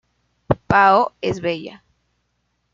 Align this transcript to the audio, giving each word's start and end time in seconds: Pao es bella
Pao 0.67 1.13
es 1.21 1.39
bella 1.41 1.83